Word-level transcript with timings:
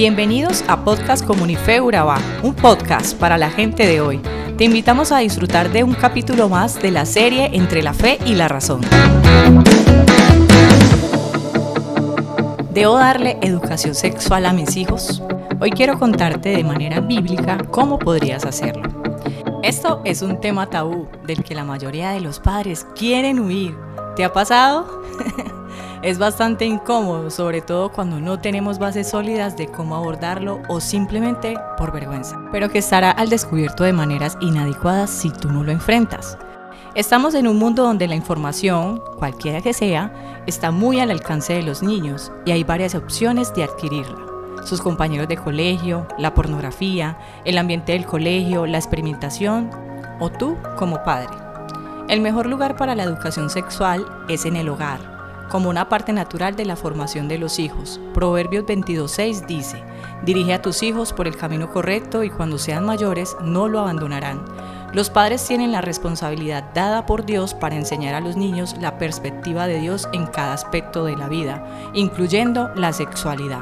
Bienvenidos 0.00 0.64
a 0.66 0.82
Podcast 0.82 1.26
Comunife 1.26 1.78
Urabá, 1.78 2.16
un 2.42 2.54
podcast 2.54 3.14
para 3.18 3.36
la 3.36 3.50
gente 3.50 3.86
de 3.86 4.00
hoy. 4.00 4.18
Te 4.56 4.64
invitamos 4.64 5.12
a 5.12 5.18
disfrutar 5.18 5.70
de 5.72 5.84
un 5.84 5.92
capítulo 5.92 6.48
más 6.48 6.80
de 6.80 6.90
la 6.90 7.04
serie 7.04 7.50
Entre 7.52 7.82
la 7.82 7.92
Fe 7.92 8.18
y 8.24 8.34
la 8.34 8.48
Razón. 8.48 8.80
¿Debo 12.72 12.94
darle 12.94 13.36
educación 13.42 13.94
sexual 13.94 14.46
a 14.46 14.54
mis 14.54 14.74
hijos? 14.78 15.22
Hoy 15.60 15.70
quiero 15.70 15.98
contarte 15.98 16.48
de 16.48 16.64
manera 16.64 17.00
bíblica 17.00 17.58
cómo 17.70 17.98
podrías 17.98 18.46
hacerlo. 18.46 18.88
Esto 19.62 20.00
es 20.06 20.22
un 20.22 20.40
tema 20.40 20.70
tabú 20.70 21.08
del 21.26 21.44
que 21.44 21.54
la 21.54 21.64
mayoría 21.64 22.12
de 22.12 22.22
los 22.22 22.40
padres 22.40 22.86
quieren 22.96 23.38
huir. 23.38 23.76
¿Te 24.16 24.24
ha 24.24 24.32
pasado? 24.32 25.02
es 26.02 26.18
bastante 26.18 26.64
incómodo, 26.64 27.30
sobre 27.30 27.60
todo 27.60 27.92
cuando 27.92 28.20
no 28.20 28.38
tenemos 28.38 28.78
bases 28.78 29.10
sólidas 29.10 29.56
de 29.56 29.66
cómo 29.66 29.96
abordarlo 29.96 30.62
o 30.68 30.80
simplemente 30.80 31.56
por 31.76 31.92
vergüenza, 31.92 32.40
pero 32.52 32.70
que 32.70 32.78
estará 32.78 33.10
al 33.10 33.28
descubierto 33.28 33.84
de 33.84 33.92
maneras 33.92 34.38
inadecuadas 34.40 35.10
si 35.10 35.30
tú 35.30 35.50
no 35.50 35.62
lo 35.62 35.72
enfrentas. 35.72 36.38
Estamos 36.94 37.34
en 37.34 37.46
un 37.46 37.58
mundo 37.58 37.82
donde 37.82 38.08
la 38.08 38.16
información, 38.16 39.02
cualquiera 39.18 39.60
que 39.60 39.74
sea, 39.74 40.42
está 40.46 40.70
muy 40.70 41.00
al 41.00 41.10
alcance 41.10 41.52
de 41.52 41.62
los 41.62 41.82
niños 41.82 42.32
y 42.46 42.52
hay 42.52 42.64
varias 42.64 42.94
opciones 42.94 43.52
de 43.54 43.64
adquirirla. 43.64 44.26
Sus 44.64 44.80
compañeros 44.80 45.28
de 45.28 45.36
colegio, 45.36 46.06
la 46.18 46.34
pornografía, 46.34 47.18
el 47.44 47.58
ambiente 47.58 47.92
del 47.92 48.06
colegio, 48.06 48.66
la 48.66 48.78
experimentación 48.78 49.70
o 50.18 50.30
tú 50.30 50.56
como 50.78 51.02
padre. 51.04 51.30
El 52.08 52.20
mejor 52.20 52.46
lugar 52.46 52.74
para 52.76 52.94
la 52.94 53.04
educación 53.04 53.50
sexual 53.50 54.04
es 54.28 54.44
en 54.44 54.56
el 54.56 54.68
hogar, 54.68 55.09
como 55.50 55.68
una 55.68 55.88
parte 55.88 56.12
natural 56.14 56.56
de 56.56 56.64
la 56.64 56.76
formación 56.76 57.28
de 57.28 57.38
los 57.38 57.58
hijos. 57.58 58.00
Proverbios 58.14 58.64
22.6 58.64 59.46
dice, 59.46 59.84
dirige 60.24 60.54
a 60.54 60.62
tus 60.62 60.82
hijos 60.82 61.12
por 61.12 61.26
el 61.26 61.36
camino 61.36 61.70
correcto 61.70 62.24
y 62.24 62.30
cuando 62.30 62.56
sean 62.56 62.86
mayores 62.86 63.36
no 63.42 63.68
lo 63.68 63.80
abandonarán 63.80 64.44
los 64.92 65.08
padres 65.08 65.46
tienen 65.46 65.70
la 65.70 65.80
responsabilidad 65.80 66.64
dada 66.74 67.06
por 67.06 67.24
Dios 67.24 67.54
para 67.54 67.76
enseñar 67.76 68.14
a 68.14 68.20
los 68.20 68.36
niños 68.36 68.74
la 68.80 68.98
perspectiva 68.98 69.68
de 69.68 69.78
Dios 69.78 70.08
en 70.12 70.26
cada 70.26 70.52
aspecto 70.52 71.04
de 71.04 71.16
la 71.16 71.28
vida, 71.28 71.64
incluyendo 71.94 72.70
la 72.74 72.92
sexualidad. 72.92 73.60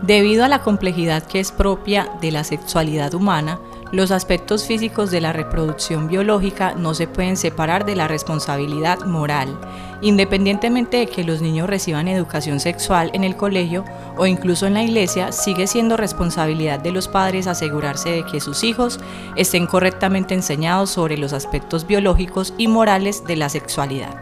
Debido 0.00 0.44
a 0.44 0.48
la 0.48 0.60
complejidad 0.60 1.24
que 1.24 1.40
es 1.40 1.52
propia 1.52 2.08
de 2.22 2.30
la 2.30 2.42
sexualidad 2.42 3.12
humana, 3.12 3.58
los 3.92 4.10
aspectos 4.10 4.66
físicos 4.66 5.10
de 5.10 5.20
la 5.20 5.32
reproducción 5.32 6.08
biológica 6.08 6.74
no 6.74 6.92
se 6.92 7.06
pueden 7.06 7.36
separar 7.36 7.86
de 7.86 7.94
la 7.94 8.08
responsabilidad 8.08 9.06
moral, 9.06 9.58
independientemente 10.00 10.96
de 10.96 11.06
que 11.06 11.22
los 11.22 11.40
niños 11.40 11.68
reciban 11.68 12.08
educación 12.08 12.58
sexual 12.58 13.10
en 13.14 13.22
el 13.22 13.36
colegio 13.36 13.84
o 14.16 14.26
incluso 14.26 14.66
en 14.66 14.74
la 14.74 14.82
iglesia, 14.82 15.30
sigue 15.30 15.68
siendo 15.68 15.96
responsabilidad 15.96 16.80
de 16.80 16.90
los 16.90 17.06
padres 17.06 17.46
asegurarse 17.46 18.10
de 18.10 18.26
que 18.26 18.40
sus 18.40 18.64
hijos 18.64 18.98
estén 19.36 19.66
correctamente 19.66 20.34
enseñados 20.34 20.90
sobre 20.90 21.16
los 21.16 21.32
aspectos 21.32 21.86
biológicos 21.86 22.54
y 22.58 22.66
morales 22.66 23.24
de 23.24 23.36
la 23.36 23.48
sexualidad. 23.48 24.20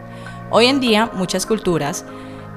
Hoy 0.51 0.67
en 0.67 0.79
día, 0.79 1.09
muchas 1.13 1.47
culturas 1.47 2.05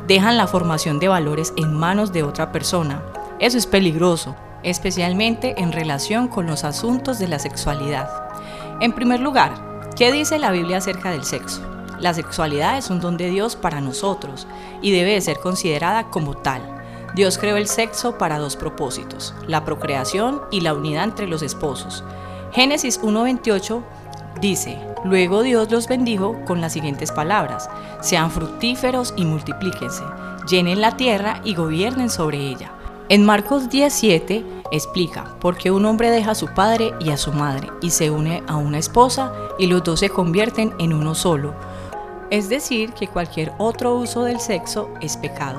dejan 0.06 0.36
la 0.36 0.46
formación 0.46 0.98
de 0.98 1.08
valores 1.08 1.54
en 1.56 1.72
manos 1.72 2.12
de 2.12 2.22
otra 2.22 2.52
persona. 2.52 3.02
Eso 3.40 3.56
es 3.56 3.66
peligroso, 3.66 4.36
especialmente 4.62 5.54
en 5.58 5.72
relación 5.72 6.28
con 6.28 6.46
los 6.46 6.64
asuntos 6.64 7.18
de 7.18 7.28
la 7.28 7.38
sexualidad. 7.38 8.08
En 8.80 8.92
primer 8.92 9.20
lugar, 9.20 9.88
¿qué 9.96 10.12
dice 10.12 10.38
la 10.38 10.50
Biblia 10.50 10.78
acerca 10.78 11.10
del 11.10 11.24
sexo? 11.24 11.62
La 12.00 12.14
sexualidad 12.14 12.78
es 12.78 12.90
un 12.90 13.00
don 13.00 13.16
de 13.16 13.28
Dios 13.28 13.56
para 13.56 13.80
nosotros 13.80 14.46
y 14.82 14.92
debe 14.92 15.20
ser 15.20 15.38
considerada 15.38 16.04
como 16.10 16.36
tal. 16.36 16.62
Dios 17.14 17.38
creó 17.38 17.56
el 17.56 17.66
sexo 17.66 18.18
para 18.18 18.38
dos 18.38 18.54
propósitos, 18.54 19.34
la 19.46 19.64
procreación 19.64 20.42
y 20.52 20.60
la 20.60 20.74
unidad 20.74 21.04
entre 21.04 21.26
los 21.26 21.42
esposos. 21.42 22.04
Génesis 22.52 23.00
1.28 23.02 23.82
dice, 24.40 24.78
luego 25.04 25.42
Dios 25.42 25.70
los 25.70 25.88
bendijo 25.88 26.36
con 26.46 26.60
las 26.60 26.72
siguientes 26.72 27.10
palabras, 27.10 27.68
sean 28.00 28.30
fructíferos 28.30 29.14
y 29.16 29.24
multiplíquense, 29.24 30.04
llenen 30.48 30.80
la 30.80 30.96
tierra 30.96 31.40
y 31.44 31.54
gobiernen 31.54 32.10
sobre 32.10 32.38
ella. 32.38 32.72
En 33.10 33.24
Marcos 33.24 33.70
17 33.70 34.44
explica 34.70 35.34
por 35.40 35.56
qué 35.56 35.70
un 35.70 35.86
hombre 35.86 36.10
deja 36.10 36.32
a 36.32 36.34
su 36.34 36.46
padre 36.48 36.92
y 37.00 37.08
a 37.08 37.16
su 37.16 37.32
madre 37.32 37.70
y 37.80 37.88
se 37.88 38.10
une 38.10 38.42
a 38.46 38.56
una 38.56 38.76
esposa 38.76 39.32
y 39.58 39.66
los 39.66 39.82
dos 39.82 40.00
se 40.00 40.10
convierten 40.10 40.74
en 40.78 40.92
uno 40.92 41.14
solo. 41.14 41.54
Es 42.28 42.50
decir, 42.50 42.92
que 42.92 43.08
cualquier 43.08 43.54
otro 43.56 43.94
uso 43.94 44.24
del 44.24 44.40
sexo 44.40 44.90
es 45.00 45.16
pecado. 45.16 45.58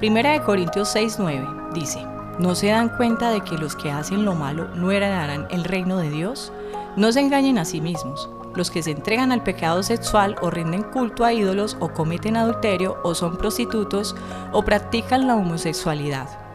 Primera 0.00 0.32
de 0.32 0.42
Corintios 0.42 0.92
6:9 0.92 1.72
dice, 1.72 2.04
¿no 2.40 2.56
se 2.56 2.66
dan 2.66 2.88
cuenta 2.88 3.30
de 3.30 3.42
que 3.42 3.56
los 3.56 3.76
que 3.76 3.92
hacen 3.92 4.24
lo 4.24 4.34
malo 4.34 4.66
no 4.74 4.90
heredarán 4.90 5.46
el 5.52 5.62
reino 5.62 5.98
de 5.98 6.10
Dios? 6.10 6.52
No 6.96 7.12
se 7.12 7.20
engañen 7.20 7.58
a 7.58 7.64
sí 7.64 7.80
mismos. 7.80 8.28
Los 8.56 8.72
que 8.72 8.82
se 8.82 8.90
entregan 8.90 9.30
al 9.30 9.44
pecado 9.44 9.84
sexual 9.84 10.34
o 10.42 10.50
rinden 10.50 10.82
culto 10.82 11.24
a 11.24 11.32
ídolos 11.32 11.76
o 11.78 11.90
cometen 11.90 12.36
adulterio 12.36 12.96
o 13.04 13.14
son 13.14 13.36
prostitutos 13.36 14.16
o 14.50 14.64
practican 14.64 15.28
la 15.28 15.36
homosexualidad 15.36 16.47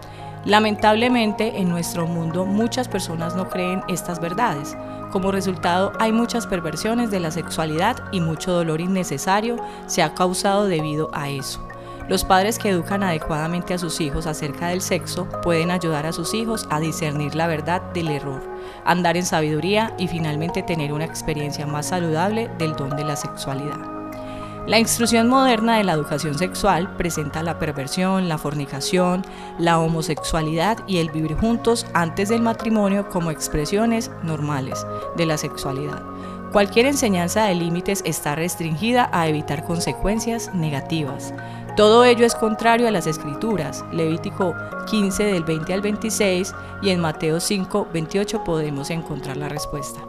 Lamentablemente, 0.46 1.60
en 1.62 1.70
nuestro 1.70 2.06
mundo 2.06 2.46
muchas 2.46 2.90
personas 2.90 3.36
no 3.36 3.50
creen 3.50 3.82
estas 3.88 4.20
verdades. 4.20 4.76
Como 5.12 5.32
resultado, 5.32 5.94
hay 6.00 6.12
muchas 6.12 6.48
perversiones 6.48 7.12
de 7.12 7.22
la 7.22 7.32
sexualidad 7.32 7.98
y 8.12 8.20
mucho 8.20 8.52
dolor 8.52 8.82
innecesario 8.82 9.56
se 9.86 10.04
ha 10.04 10.14
causado 10.14 10.66
debido 10.66 11.10
a 11.14 11.30
eso. 11.30 11.66
Los 12.10 12.26
padres 12.26 12.60
que 12.60 12.70
educan 12.70 13.04
adecuadamente 13.04 13.74
a 13.74 13.78
sus 13.78 14.02
hijos 14.02 14.28
acerca 14.28 14.68
del 14.68 14.82
sexo 14.82 15.30
pueden 15.42 15.72
ayudar 15.72 16.06
a 16.06 16.12
sus 16.12 16.34
hijos 16.34 16.68
a 16.70 16.82
discernir 16.82 17.36
la 17.36 17.48
verdad 17.48 17.82
del 17.94 18.10
error, 18.10 18.42
andar 18.84 19.16
en 19.16 19.26
sabiduría 19.26 19.94
y 19.98 20.10
finalmente 20.10 20.64
tener 20.64 20.92
una 20.92 21.06
experiencia 21.06 21.66
más 21.66 21.88
saludable 21.88 22.50
del 22.58 22.76
don 22.76 22.90
de 22.98 23.06
la 23.06 23.16
sexualidad. 23.16 24.03
La 24.66 24.80
instrucción 24.80 25.28
moderna 25.28 25.78
de 25.78 25.84
la 25.84 25.92
educación 25.92 26.38
sexual 26.38 26.96
presenta 26.96 27.44
la 27.44 27.60
perversión, 27.60 28.30
la 28.30 28.38
fornicación, 28.38 29.26
la 29.60 29.78
homosexualidad 29.78 30.78
y 30.88 31.00
el 31.00 31.12
vivir 31.12 31.36
juntos 31.36 31.86
antes 31.94 32.30
del 32.30 32.42
matrimonio 32.42 33.10
como 33.10 33.30
expresiones 33.30 34.10
normales 34.24 34.86
de 35.18 35.26
la 35.26 35.38
sexualidad. 35.38 36.02
Cualquier 36.54 36.86
enseñanza 36.86 37.44
de 37.44 37.56
límites 37.56 38.04
está 38.06 38.36
restringida 38.36 39.10
a 39.12 39.28
evitar 39.28 39.66
consecuencias 39.66 40.54
negativas. 40.54 41.34
Todo 41.76 42.06
ello 42.06 42.26
es 42.26 42.36
contrario 42.36 42.88
a 42.88 42.92
las 42.92 43.06
escrituras. 43.06 43.84
Levítico 43.92 44.56
15 44.90 45.26
del 45.26 45.44
20 45.44 45.74
al 45.74 45.82
26 45.82 46.56
y 46.82 46.92
en 46.92 47.02
Mateo 47.02 47.42
5, 47.42 47.90
28 47.92 48.44
podemos 48.46 48.92
encontrar 48.92 49.36
la 49.36 49.50
respuesta. 49.50 50.00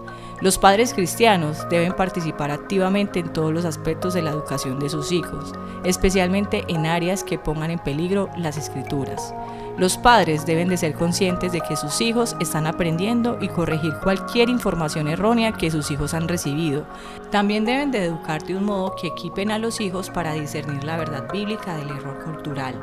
Los 0.45 0.59
padres 0.59 0.93
cristianos 0.93 1.67
deben 1.71 1.95
participar 1.95 2.51
activamente 2.51 3.19
en 3.19 3.33
todos 3.33 3.51
los 3.51 3.65
aspectos 3.65 4.13
de 4.13 4.21
la 4.21 4.29
educación 4.29 4.79
de 4.79 4.91
sus 4.91 5.11
hijos, 5.11 5.55
especialmente 5.85 6.65
en 6.69 6.85
áreas 6.85 7.25
que 7.25 7.39
pongan 7.39 7.71
en 7.71 7.79
peligro 7.79 8.29
las 8.37 8.59
escrituras. 8.59 9.35
Los 9.79 9.97
padres 9.97 10.45
deben 10.45 10.69
de 10.69 10.77
ser 10.77 10.93
conscientes 10.97 11.51
de 11.53 11.63
que 11.63 11.77
sus 11.77 11.99
hijos 12.03 12.37
están 12.41 12.67
aprendiendo 12.67 13.39
y 13.41 13.49
corregir 13.49 13.95
cualquier 14.03 14.51
información 14.51 15.09
errónea 15.09 15.53
que 15.53 15.71
sus 15.71 15.91
hijos 15.91 16.13
han 16.13 16.29
recibido. 16.29 16.85
También 17.31 17.65
deben 17.65 17.91
de 17.91 18.05
educar 18.05 18.43
de 18.45 18.55
un 18.55 18.65
modo 18.65 18.95
que 18.97 19.07
equipen 19.07 19.51
a 19.51 19.59
los 19.59 19.81
hijos 19.81 20.11
para 20.11 20.35
discernir 20.35 20.85
la 20.85 20.99
verdad 20.99 21.27
bíblica 21.33 21.75
del 21.75 21.89
error 21.89 22.23
cultural. 22.23 22.75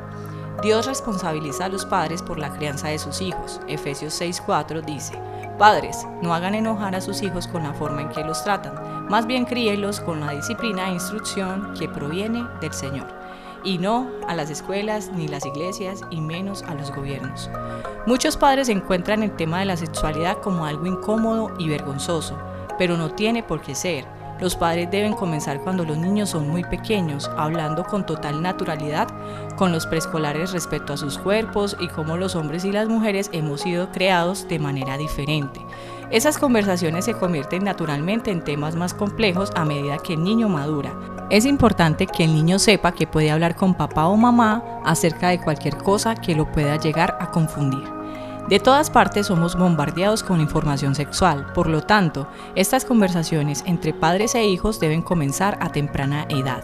Dios 0.63 0.87
responsabiliza 0.87 1.65
a 1.65 1.69
los 1.69 1.85
padres 1.85 2.23
por 2.23 2.39
la 2.39 2.51
crianza 2.53 2.87
de 2.87 2.97
sus 2.97 3.21
hijos. 3.21 3.61
Efesios 3.67 4.19
6:4 4.19 4.83
dice, 4.83 5.13
Padres, 5.61 6.07
no 6.23 6.33
hagan 6.33 6.55
enojar 6.55 6.95
a 6.95 7.01
sus 7.01 7.21
hijos 7.21 7.47
con 7.47 7.61
la 7.61 7.71
forma 7.71 8.01
en 8.01 8.09
que 8.09 8.23
los 8.23 8.43
tratan, 8.43 9.05
más 9.07 9.27
bien 9.27 9.45
críelos 9.45 9.99
con 9.99 10.19
la 10.19 10.31
disciplina 10.31 10.89
e 10.89 10.93
instrucción 10.93 11.75
que 11.77 11.87
proviene 11.87 12.47
del 12.59 12.73
Señor, 12.73 13.05
y 13.63 13.77
no 13.77 14.09
a 14.27 14.33
las 14.33 14.49
escuelas 14.49 15.11
ni 15.13 15.27
las 15.27 15.45
iglesias 15.45 16.01
y 16.09 16.19
menos 16.19 16.63
a 16.63 16.73
los 16.73 16.91
gobiernos. 16.91 17.47
Muchos 18.07 18.37
padres 18.37 18.69
encuentran 18.69 19.21
el 19.21 19.35
tema 19.35 19.59
de 19.59 19.65
la 19.65 19.77
sexualidad 19.77 20.37
como 20.37 20.65
algo 20.65 20.87
incómodo 20.87 21.53
y 21.59 21.69
vergonzoso, 21.69 22.35
pero 22.79 22.97
no 22.97 23.11
tiene 23.11 23.43
por 23.43 23.61
qué 23.61 23.75
ser. 23.75 24.07
Los 24.41 24.55
padres 24.55 24.89
deben 24.89 25.13
comenzar 25.13 25.61
cuando 25.61 25.85
los 25.85 25.99
niños 25.99 26.31
son 26.31 26.49
muy 26.49 26.63
pequeños, 26.63 27.29
hablando 27.37 27.83
con 27.83 28.07
total 28.07 28.41
naturalidad 28.41 29.07
con 29.55 29.71
los 29.71 29.85
preescolares 29.85 30.51
respecto 30.51 30.93
a 30.93 30.97
sus 30.97 31.19
cuerpos 31.19 31.77
y 31.79 31.87
cómo 31.87 32.17
los 32.17 32.35
hombres 32.35 32.65
y 32.65 32.71
las 32.71 32.89
mujeres 32.89 33.29
hemos 33.33 33.61
sido 33.61 33.91
creados 33.91 34.47
de 34.47 34.57
manera 34.57 34.97
diferente. 34.97 35.61
Esas 36.09 36.39
conversaciones 36.39 37.05
se 37.05 37.13
convierten 37.13 37.63
naturalmente 37.63 38.31
en 38.31 38.43
temas 38.43 38.75
más 38.75 38.95
complejos 38.95 39.51
a 39.55 39.63
medida 39.63 39.99
que 39.99 40.13
el 40.13 40.23
niño 40.23 40.49
madura. 40.49 40.91
Es 41.29 41.45
importante 41.45 42.07
que 42.07 42.23
el 42.23 42.33
niño 42.33 42.57
sepa 42.57 42.93
que 42.93 43.05
puede 43.05 43.29
hablar 43.29 43.55
con 43.55 43.75
papá 43.75 44.07
o 44.07 44.17
mamá 44.17 44.81
acerca 44.83 45.29
de 45.29 45.39
cualquier 45.39 45.77
cosa 45.77 46.15
que 46.15 46.33
lo 46.33 46.51
pueda 46.51 46.77
llegar 46.77 47.15
a 47.19 47.29
confundir. 47.29 48.00
De 48.49 48.59
todas 48.59 48.89
partes 48.89 49.27
somos 49.27 49.55
bombardeados 49.55 50.23
con 50.23 50.41
información 50.41 50.93
sexual, 50.93 51.45
por 51.53 51.67
lo 51.67 51.83
tanto, 51.83 52.27
estas 52.55 52.83
conversaciones 52.83 53.63
entre 53.65 53.93
padres 53.93 54.35
e 54.35 54.45
hijos 54.45 54.79
deben 54.79 55.01
comenzar 55.01 55.57
a 55.61 55.71
temprana 55.71 56.25
edad, 56.27 56.61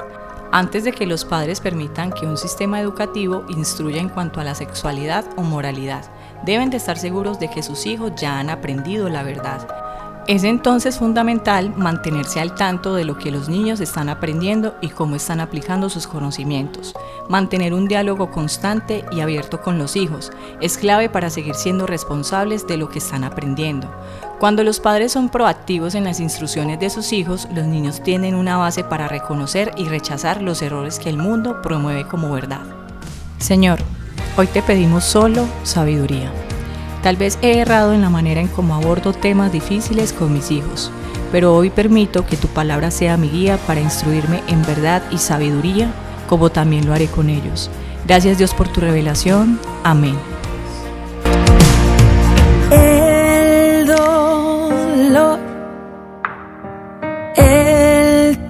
antes 0.51 0.83
de 0.83 0.91
que 0.91 1.05
los 1.05 1.23
padres 1.23 1.61
permitan 1.61 2.11
que 2.11 2.25
un 2.25 2.35
sistema 2.35 2.81
educativo 2.81 3.45
instruya 3.49 4.01
en 4.01 4.09
cuanto 4.09 4.41
a 4.41 4.43
la 4.43 4.55
sexualidad 4.55 5.25
o 5.37 5.43
moralidad. 5.43 6.03
deben 6.45 6.69
de 6.69 6.77
estar 6.77 6.97
seguros 6.97 7.39
de 7.39 7.49
que 7.49 7.63
sus 7.63 7.85
hijos 7.85 8.11
ya 8.15 8.39
han 8.39 8.49
aprendido 8.49 9.09
la 9.09 9.23
verdad. 9.23 9.86
Es 10.27 10.43
entonces 10.43 10.97
fundamental 10.97 11.73
mantenerse 11.77 12.41
al 12.41 12.53
tanto 12.53 12.93
de 12.93 13.05
lo 13.05 13.17
que 13.17 13.31
los 13.31 13.47
niños 13.47 13.79
están 13.79 14.09
aprendiendo 14.09 14.75
y 14.81 14.89
cómo 14.89 15.15
están 15.15 15.39
aplicando 15.39 15.89
sus 15.89 16.05
conocimientos. 16.05 16.93
Mantener 17.29 17.73
un 17.73 17.87
diálogo 17.87 18.29
constante 18.29 19.05
y 19.09 19.21
abierto 19.21 19.61
con 19.61 19.77
los 19.77 19.95
hijos 19.95 20.33
es 20.59 20.77
clave 20.77 21.07
para 21.07 21.29
seguir 21.29 21.55
siendo 21.55 21.87
responsables 21.87 22.67
de 22.67 22.75
lo 22.75 22.89
que 22.89 22.99
están 22.99 23.23
aprendiendo. 23.23 23.89
Cuando 24.37 24.65
los 24.65 24.81
padres 24.81 25.13
son 25.13 25.29
proactivos 25.29 25.95
en 25.95 26.03
las 26.03 26.19
instrucciones 26.19 26.77
de 26.77 26.89
sus 26.89 27.13
hijos, 27.13 27.47
los 27.55 27.65
niños 27.65 28.03
tienen 28.03 28.35
una 28.35 28.57
base 28.57 28.83
para 28.83 29.07
reconocer 29.07 29.71
y 29.77 29.85
rechazar 29.85 30.41
los 30.41 30.61
errores 30.61 30.99
que 30.99 31.09
el 31.09 31.17
mundo 31.17 31.61
promueve 31.61 32.05
como 32.05 32.33
verdad. 32.33 32.65
Señor, 33.37 33.79
hoy 34.35 34.47
te 34.47 34.61
pedimos 34.61 35.05
solo 35.05 35.47
sabiduría. 35.63 36.33
Tal 37.03 37.15
vez 37.15 37.37
he 37.41 37.59
errado 37.59 37.93
en 37.93 38.01
la 38.01 38.09
manera 38.09 38.41
en 38.41 38.47
cómo 38.47 38.75
abordo 38.75 39.13
temas 39.13 39.51
difíciles 39.51 40.13
con 40.13 40.33
mis 40.33 40.51
hijos, 40.51 40.91
pero 41.31 41.55
hoy 41.55 41.69
permito 41.69 42.25
que 42.25 42.37
tu 42.37 42.47
palabra 42.47 42.91
sea 42.91 43.17
mi 43.17 43.29
guía 43.29 43.57
para 43.67 43.81
instruirme 43.81 44.41
en 44.47 44.63
verdad 44.63 45.03
y 45.11 45.17
sabiduría, 45.17 45.91
como 46.27 46.49
también 46.49 46.85
lo 46.85 46.93
haré 46.93 47.07
con 47.07 47.29
ellos. 47.29 47.69
Gracias 48.05 48.37
Dios 48.37 48.53
por 48.53 48.67
tu 48.67 48.81
revelación. 48.81 49.59
Amén. 49.83 50.17
El 52.71 53.87
dolor, 53.87 55.39
el 57.35 58.49